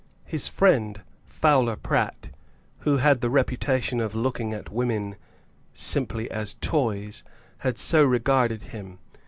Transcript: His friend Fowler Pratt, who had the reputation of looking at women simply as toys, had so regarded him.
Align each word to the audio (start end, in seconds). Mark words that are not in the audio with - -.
His 0.25 0.47
friend 0.49 1.03
Fowler 1.27 1.75
Pratt, 1.75 2.29
who 2.79 2.97
had 2.97 3.21
the 3.21 3.29
reputation 3.29 3.99
of 3.99 4.15
looking 4.15 4.51
at 4.51 4.71
women 4.71 5.15
simply 5.75 6.27
as 6.31 6.55
toys, 6.55 7.23
had 7.59 7.77
so 7.77 8.01
regarded 8.01 8.63
him. 8.63 8.97